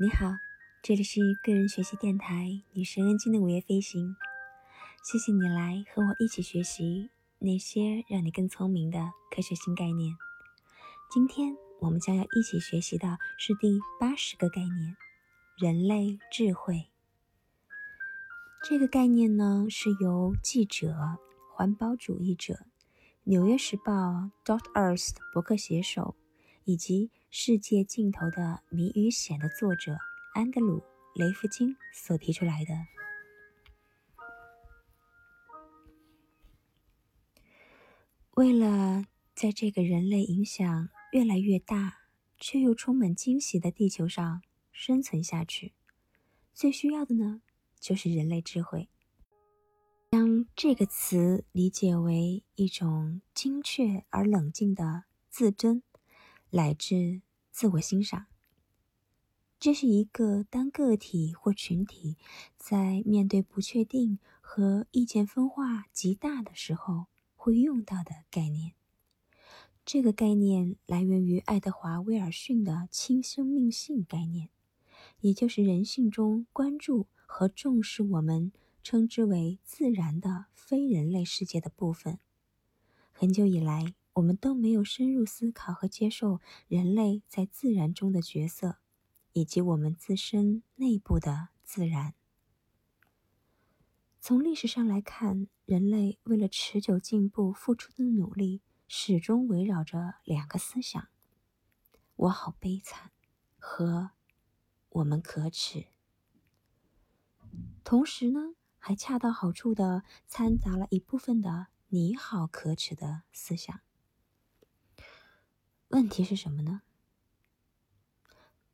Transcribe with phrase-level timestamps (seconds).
[0.00, 0.32] 你好，
[0.80, 4.14] 这里是个人学习电台女神恩静的午夜飞行。
[5.02, 7.10] 谢谢你来和我一起学习
[7.40, 10.14] 那些让你更聪明的科学新概念。
[11.10, 14.96] 今天我们将要一起学习的是第八十个概念——
[15.58, 16.86] 人类智慧。
[18.62, 20.94] 这个概念呢，是由记者、
[21.52, 22.54] 环保主义者、
[23.24, 23.92] 《纽约时报》
[24.44, 26.14] Dot Earth 博客写手
[26.62, 27.10] 以及。
[27.30, 29.98] 世界尽头的谜语险的作者
[30.34, 30.80] 安德鲁·
[31.14, 32.74] 雷夫金所提出来的。
[38.30, 41.98] 为了在这个人类影响越来越大
[42.38, 45.74] 却又充满惊喜的地球上生存下去，
[46.54, 47.42] 最需要的呢，
[47.78, 48.88] 就是人类智慧。
[50.12, 55.82] 将这个词理解为一种精确而冷静的自尊。
[56.50, 58.26] 乃至自我欣赏，
[59.60, 62.16] 这是一个当个体或群体
[62.56, 68.72] 在面对不确定和意见分化极大的时候会用到的概念。
[69.84, 74.48] 这个概念来源于爱德华·威尔逊的亲生命性概念，
[75.20, 78.52] 也就是人性中关注和重视我们
[78.82, 82.18] 称之为自然的非人类世界的部分。
[83.12, 83.97] 很久以来。
[84.18, 88.78] 我们都没有深入思考和接受人类在自然中的角色，
[89.32, 92.14] 以及我们自身内部的自然。
[94.20, 101.08] 从历史上来看，人类为了持久进步付出的努力，始终围绕着两个思想
[102.16, 103.12] ：“我好悲惨”
[103.56, 104.10] 和
[104.90, 105.86] “我们可耻”。
[107.84, 108.40] 同时呢，
[108.78, 113.80] 还恰到好处的掺杂了一部分的“你好可耻”的思想。
[115.88, 116.82] 问题是什么呢？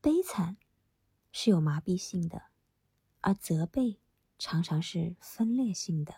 [0.00, 0.56] 悲惨
[1.30, 2.44] 是有麻痹性的，
[3.20, 4.00] 而责备
[4.38, 6.14] 常常是分裂性的，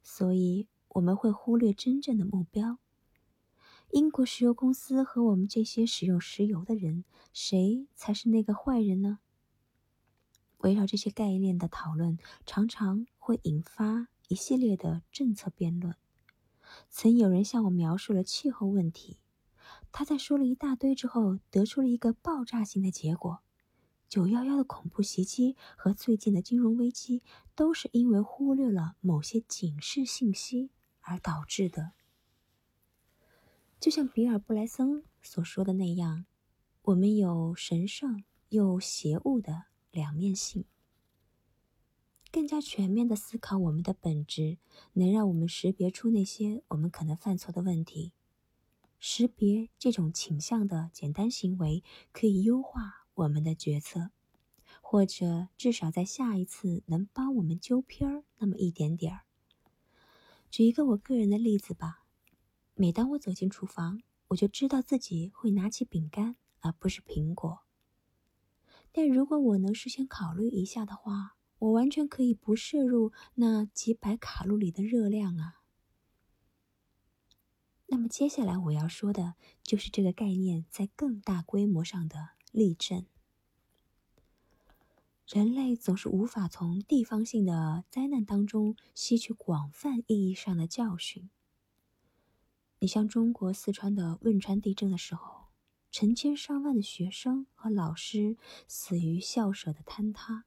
[0.00, 2.78] 所以我们会忽略真正的目标。
[3.90, 9.18] 英国石油公司和我们这些使用石油的人，谁才是那个坏人呢？
[10.58, 12.16] 围绕这些概念的讨论，
[12.46, 15.96] 常常会引发一系列的政策辩论。
[16.88, 19.18] 曾有人向我描述了气候问题。
[19.92, 23.40] 他在说了一大堆之后，得出了一个爆炸性的结果：
[24.08, 27.22] 九幺幺的恐怖袭击和最近的金融危机，
[27.54, 30.70] 都是因为忽略了某些警示信息
[31.00, 31.92] 而导致的。
[33.78, 36.24] 就像比尔·布莱森所说的那样，
[36.82, 40.64] 我们有神圣又邪恶的两面性。
[42.30, 44.56] 更加全面的思考我们的本质，
[44.94, 48.12] 能让我们识别出那些我们可能犯错的问题。
[49.04, 51.82] 识别这种倾向的简单行为，
[52.12, 54.12] 可以优化我们的决策，
[54.80, 59.22] 或者至少在下一次能帮我们揪偏儿那么一点点儿。
[60.52, 62.04] 举一个我个人的例子吧，
[62.76, 67.62] 每当我走进厨房，我就知道自己会拿起饼干而不是苹果。
[68.92, 75.61] 但如果我能事先考虑一下的话，我完全可以不摄入那几百卡路里的热量啊。
[77.92, 83.04] 那么接下来我要说的就是这个概念在更大规模上的例证。
[85.26, 91.28] 人类总是无法从地方性的灾难当中吸取广泛意义上的教训。
[92.78, 95.48] 你像中国四川的汶川地震的时候，
[95.90, 100.46] 成千上万的学生和老师死于校舍的坍塌。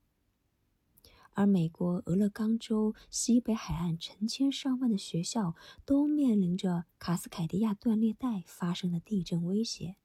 [1.35, 5.53] 而美国俄勒冈州西北海岸成千上万的学校
[5.85, 9.97] 都面临着卡斯凯迪亚断裂带发生的地震威胁，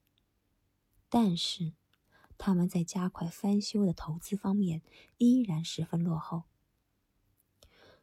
[1.09, 1.73] 但是
[2.37, 4.81] 他们在加快翻修的投资方面
[5.17, 6.43] 依然十分落后。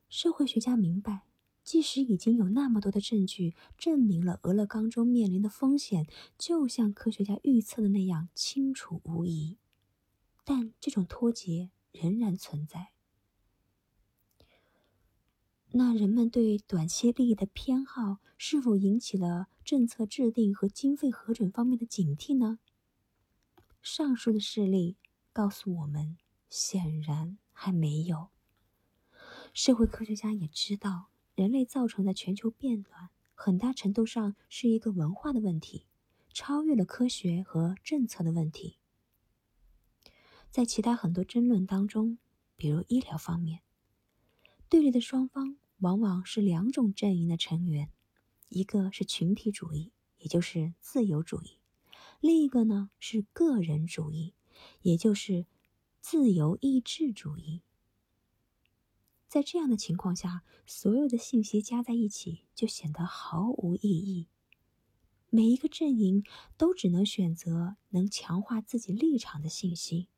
[0.09, 1.25] 社会学家明白，
[1.63, 6.07] 即使已经有那么多的证据证明了俄勒冈州面临的风险
[6.39, 9.59] 就像科学家预测的那样清楚无疑，
[10.45, 12.93] 但这种脱节仍然存在。
[15.79, 22.59] 那人们对短期利益的偏好是否引起了政策制定和经费核准方面的警惕呢？
[23.81, 24.97] 上述的事例
[25.33, 26.17] 告诉我们，
[26.51, 28.31] 显然还没有。
[29.55, 35.87] 社会科学家也知道，人类造成的全球变暖很大程度上是一个文化的问题，
[36.33, 38.79] 超越了科学和政策的问题。
[40.51, 42.19] 在其他很多争论当中，
[42.57, 43.61] 比如医疗方面。
[44.69, 47.91] 对立的双方往往是两种阵营的成员，
[48.49, 51.59] 一个是群体主义，也就是自由主义；
[52.21, 54.35] 另一个呢是个人主义，
[54.83, 55.47] 也就是
[56.01, 57.63] 自由意志主义。
[59.29, 64.27] 在这样的情况下，所有的信息加在一起就显得毫无意义。
[65.31, 66.25] 每一个阵营
[66.57, 70.09] 都只能选择能强化自己立场的信息。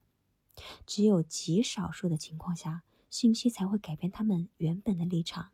[0.87, 5.51] 只有极少数的情况下，信息才会改变他们原本的立场。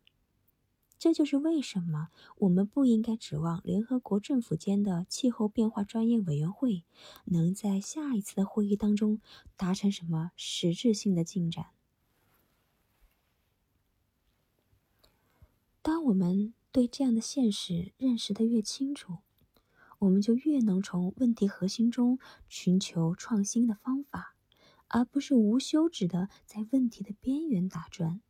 [0.99, 2.08] 这就是为什么
[2.38, 6.85] 我们不应该指望联合国政府间的气候变化专业委员会
[7.26, 9.20] 能在下一次的会议当中
[9.56, 11.67] 达成什么实质性的进展。
[15.82, 19.19] 当我们对这样的现实认识的越清楚，
[20.00, 22.19] 我们就越能从问题核心中
[22.49, 24.35] 寻求创新的方法，
[24.88, 28.20] 而不是无休止的在问题的边缘打转。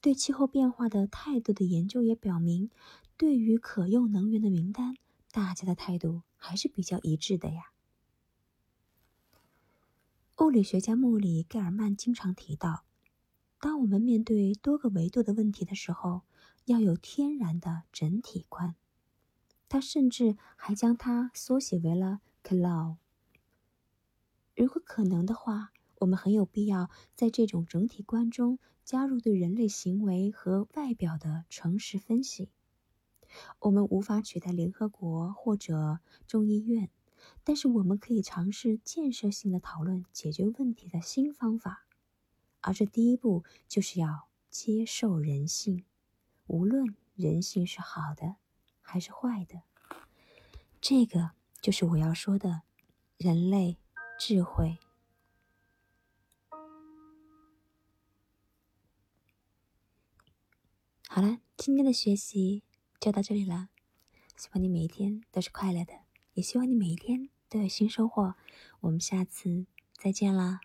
[0.00, 2.70] 对气候变化的态度的研究也表明，
[3.16, 4.94] 对于可用能源的名单，
[5.32, 7.72] 大家的态度还是比较一致的呀。
[10.38, 12.84] 物理学家穆里·盖尔曼经常提到，
[13.58, 16.22] 当我们面对多个维度的问题的时候，
[16.66, 18.76] 要有天然的整体观，
[19.68, 22.98] 他甚至还将它缩写为了 “cloud”。
[24.56, 32.48] 如果可能的话，我们很有必要在这种整体观中加入对人类行为和外表的诚实分析。
[33.58, 36.90] 我们无法取代联合国或者众议院，
[37.44, 41.86] 但是我们可以尝试建设性的讨论解决问题的新方法。
[42.62, 45.84] 而这第一步就是要接受人性。
[46.46, 48.36] 无论人性是好的
[48.80, 49.62] 还是坏的，
[50.80, 52.62] 这个就是我要说的
[53.18, 53.76] 人类
[54.18, 54.78] 智慧。
[61.08, 62.62] 好了，今天的学习
[63.00, 63.68] 就到这里了。
[64.36, 65.94] 希望你每一天都是快乐的，
[66.34, 68.34] 也希望你每一天都有新收获。
[68.80, 70.60] 我们下次再见啦！